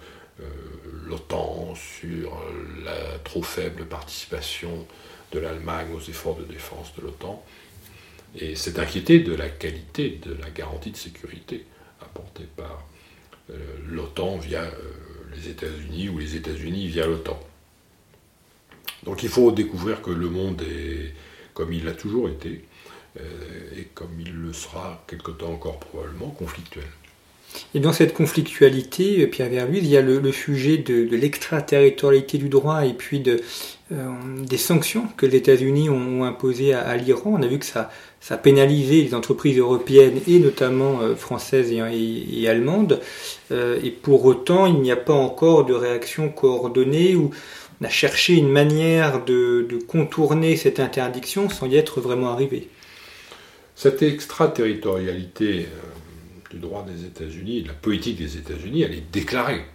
[1.06, 2.38] l'OTAN, sur
[2.84, 4.88] la trop faible participation
[5.32, 7.44] de l'Allemagne aux efforts de défense de l'OTAN,
[8.36, 11.66] et s'est inquiété de la qualité de la garantie de sécurité
[12.02, 12.86] apportée par
[13.88, 14.64] l'OTAN via
[15.36, 17.40] les États-Unis ou les États-Unis via l'OTAN.
[19.04, 21.14] Donc il faut découvrir que le monde est
[21.54, 22.64] comme il l'a toujours été,
[23.20, 26.88] euh, et comme il le sera quelque temps encore probablement, conflictuel.
[27.74, 32.86] Et dans cette conflictualité, Pierre Verluise, il y a le, sujet de, l'extraterritorialité du droit
[32.86, 33.42] et puis de,
[33.92, 34.10] euh,
[34.46, 37.36] des sanctions que les États-Unis ont, imposées à, l'Iran.
[37.40, 37.90] On a vu que ça,
[38.20, 43.00] ça a pénalisé les entreprises européennes et notamment euh, françaises et, allemandes.
[43.52, 47.32] et pour autant, il n'y a pas encore de réaction coordonnée ou
[47.82, 52.70] on a cherché une manière de, contourner cette interdiction sans y être vraiment arrivé.
[53.76, 55.68] Cette extraterritorialité
[56.52, 59.66] euh, du droit des États-Unis, de la politique des États-Unis, elle est déclarée,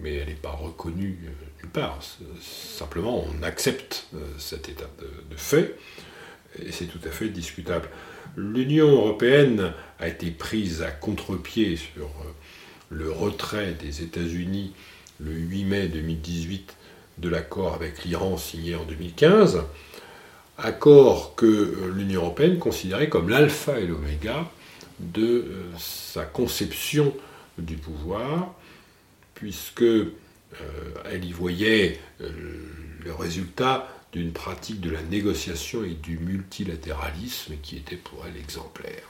[0.00, 2.00] mais elle n'est pas reconnue euh, nulle part.
[2.40, 5.76] Simplement, on accepte euh, cet état de, fait,
[6.64, 7.88] et c'est tout à fait discutable.
[8.36, 12.10] L'Union européenne a été prise à contre-pied sur
[12.90, 14.72] le retrait des États-Unis
[15.20, 16.76] le 8 mai 2018
[17.18, 19.62] de l'accord avec l'Iran signé en 2015,
[20.58, 24.50] accord que euh, l'Union européenne considérait comme l'alpha et l'oméga
[25.00, 27.14] de euh, sa conception
[27.58, 28.54] du pouvoir,
[29.34, 30.06] puisque euh,
[31.04, 37.96] elle y voyait le résultat d'une pratique de la négociation et du multilatéralisme qui était
[37.96, 39.02] pour elle exemplaire.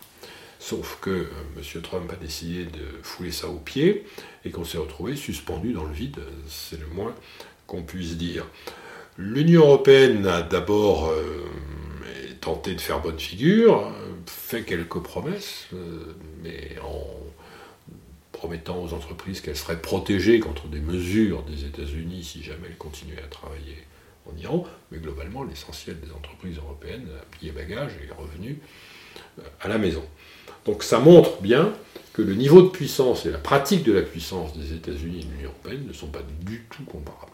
[0.58, 1.82] Sauf que M.
[1.82, 4.04] Trump a décidé de fouler ça au pied
[4.44, 6.18] et qu'on s'est retrouvé suspendu dans le vide,
[6.48, 7.14] c'est le moins
[7.66, 8.44] qu'on puisse dire.
[9.16, 11.44] L'Union européenne a d'abord euh,
[12.40, 13.92] tenté de faire bonne figure,
[14.28, 17.06] fait quelques promesses, euh, mais en
[18.32, 23.22] promettant aux entreprises qu'elles seraient protégées contre des mesures des États-Unis si jamais elles continuaient
[23.22, 23.76] à travailler
[24.26, 24.64] en Iran.
[24.92, 28.58] Mais globalement, l'essentiel des entreprises européennes a plié bagage et est revenu
[29.38, 30.04] euh, à la maison.
[30.66, 31.72] Donc ça montre bien
[32.12, 35.30] que le niveau de puissance et la pratique de la puissance des États-Unis et de
[35.32, 37.32] l'Union européenne ne sont pas du tout comparables.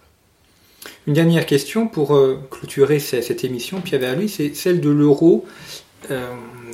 [1.07, 5.47] Une dernière question pour euh, clôturer cette émission, Pierre lui, c'est celle de l'euro.
[6.11, 6.27] Euh,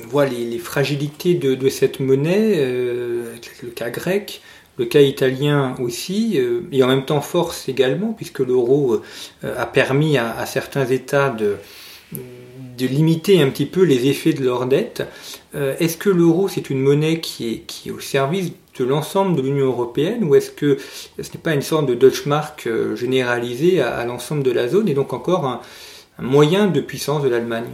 [0.09, 4.41] voit les, fragilités de, cette monnaie, euh, le cas grec,
[4.77, 6.37] le cas italien aussi,
[6.71, 9.01] et en même temps force également, puisque l'euro
[9.43, 11.55] a permis à, certains États de,
[12.11, 15.03] de, limiter un petit peu les effets de leur dette.
[15.53, 19.41] Est-ce que l'euro, c'est une monnaie qui est, qui est au service de l'ensemble de
[19.41, 20.77] l'Union européenne ou est-ce que
[21.19, 24.93] ce n'est pas une sorte de Deutschmark euh, généralisée à, l'ensemble de la zone et
[24.93, 25.61] donc encore un,
[26.19, 27.69] moyen de puissance de l'Allemagne?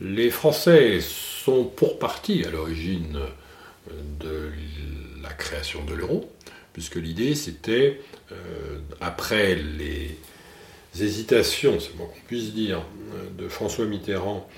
[0.00, 3.20] Les Français sont pour partie à l'origine
[4.20, 4.50] de
[5.22, 6.30] la création de l'euro,
[6.72, 8.00] puisque l'idée c'était,
[8.32, 10.16] euh, après les
[11.00, 12.82] hésitations, c'est bon qu'on puisse dire,
[13.38, 14.48] de François Mitterrand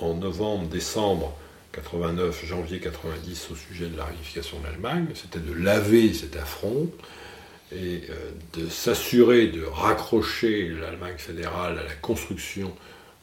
[0.00, 1.36] en novembre-décembre
[1.72, 6.90] 89, janvier 90 au sujet de la réunification de l'Allemagne, c'était de laver cet affront
[7.72, 12.74] et euh, de s'assurer de raccrocher l'Allemagne fédérale à la construction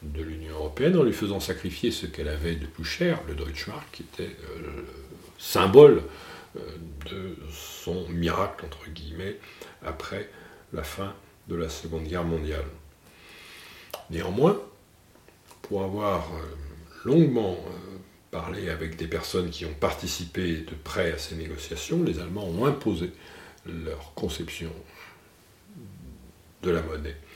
[0.01, 3.87] de l'Union européenne en lui faisant sacrifier ce qu'elle avait de plus cher, le Deutschmark,
[3.91, 4.85] qui était euh, le
[5.37, 6.03] symbole
[6.57, 6.59] euh,
[7.09, 9.37] de son miracle, entre guillemets,
[9.83, 10.29] après
[10.73, 11.13] la fin
[11.47, 12.65] de la Seconde Guerre mondiale.
[14.09, 14.59] Néanmoins,
[15.63, 16.27] pour avoir
[17.05, 17.57] longuement
[18.31, 22.65] parler avec des personnes qui ont participé de près à ces négociations, les Allemands ont
[22.65, 23.11] imposé
[23.65, 24.71] leur conception
[26.63, 27.28] de la monnaie euh,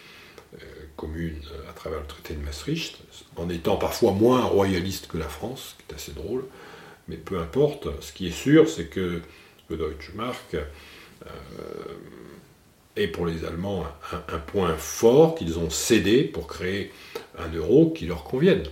[0.96, 1.40] commune
[1.70, 3.00] à travers le traité de Maastricht,
[3.36, 6.46] en étant parfois moins royaliste que la France, ce qui est assez drôle,
[7.08, 9.22] mais peu importe, ce qui est sûr, c'est que
[9.70, 10.60] le Deutsche Mark euh,
[12.96, 13.86] est pour les Allemands
[14.30, 16.92] un, point fort qu'ils ont cédé pour créer
[17.38, 18.64] un euro qui leur convienne.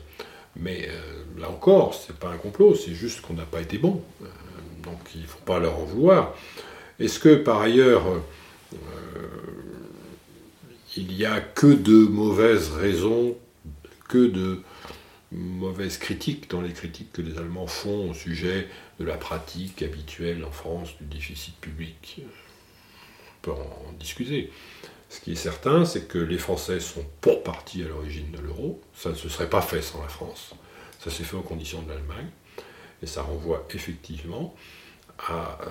[0.55, 4.01] Mais euh, là encore, c'est pas un complot, c'est juste qu'on n'a pas été bon.
[4.21, 4.25] Euh,
[4.83, 6.35] donc il ne faut pas leur en vouloir.
[6.99, 8.77] Est-ce que par ailleurs, euh,
[10.97, 13.37] il n'y a que de mauvaises raisons,
[14.09, 14.61] que de
[15.31, 18.67] mauvaises critiques dans les critiques que les Allemands font au sujet
[18.99, 24.51] de la pratique habituelle en France du déficit public On peut en discuter.
[25.09, 28.81] Ce qui est certain, c'est que les Français sont pour partie à l'origine de l'euro.
[28.93, 30.53] Ça ne se serait pas fait sans la France.
[30.99, 32.29] Ça s'est fait aux conditions de l'Allemagne.
[33.01, 34.55] Et ça renvoie effectivement
[35.27, 35.69] à euh,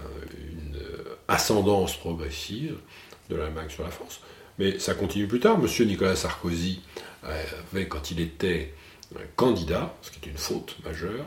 [0.52, 0.82] une
[1.28, 2.76] ascendance progressive
[3.28, 4.20] de l'Allemagne sur la France.
[4.60, 5.58] Mais ça continue plus tard.
[5.58, 6.80] Monsieur Nicolas Sarkozy
[7.22, 8.74] avait, quand il était
[9.34, 11.24] candidat, ce qui est une faute majeure,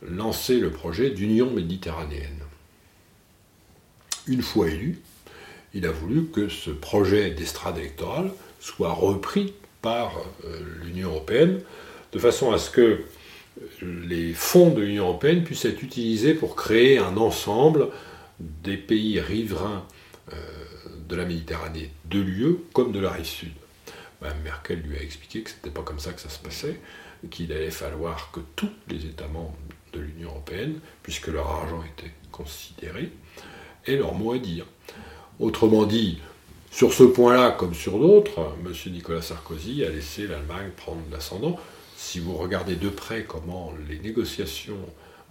[0.00, 2.40] lancé le projet d'union méditerranéenne.
[4.26, 4.98] Une fois élu,
[5.74, 9.52] il a voulu que ce projet d'estrade électorale soit repris
[9.82, 10.16] par
[10.46, 11.60] euh, l'Union européenne,
[12.12, 13.02] de façon à ce que
[13.82, 17.88] les fonds de l'Union européenne puissent être utilisés pour créer un ensemble
[18.38, 19.84] des pays riverains
[20.32, 20.36] euh,
[21.08, 23.52] de la Méditerranée, de l'UE comme de la rive sud.
[24.20, 26.80] Mme Merkel lui a expliqué que ce n'était pas comme ça que ça se passait,
[27.30, 29.56] qu'il allait falloir que tous les États membres
[29.92, 33.10] de l'Union européenne, puisque leur argent était considéré,
[33.86, 34.66] aient leur mot à dire.
[35.38, 36.18] Autrement dit,
[36.70, 38.92] sur ce point-là, comme sur d'autres, M.
[38.92, 41.58] Nicolas Sarkozy a laissé l'Allemagne prendre l'ascendant.
[41.96, 44.78] Si vous regardez de près comment les négociations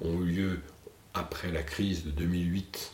[0.01, 0.59] ont eu lieu
[1.13, 2.91] après la crise de 2008,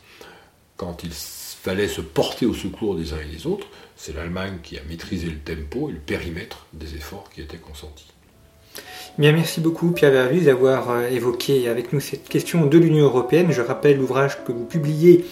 [0.77, 4.77] quand il fallait se porter au secours des uns et des autres, c'est l'Allemagne qui
[4.77, 8.07] a maîtrisé le tempo et le périmètre des efforts qui étaient consentis.
[9.17, 13.51] Bien, merci beaucoup Pierre Verlus d'avoir euh, évoqué avec nous cette question de l'Union européenne.
[13.51, 15.25] Je rappelle l'ouvrage que vous publiez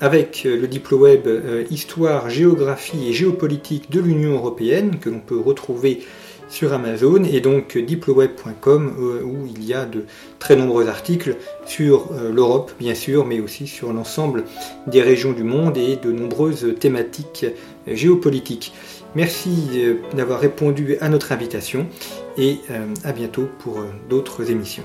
[0.00, 5.38] avec euh, le DiploWeb euh, Histoire, géographie et géopolitique de l'Union européenne que l'on peut
[5.38, 6.00] retrouver
[6.48, 10.04] sur Amazon et donc diploweb.com où il y a de
[10.38, 11.36] très nombreux articles
[11.66, 14.44] sur l'Europe bien sûr mais aussi sur l'ensemble
[14.86, 17.46] des régions du monde et de nombreuses thématiques
[17.86, 18.72] géopolitiques.
[19.14, 21.86] Merci euh, d'avoir répondu à notre invitation
[22.36, 24.84] et euh, à bientôt pour euh, d'autres émissions.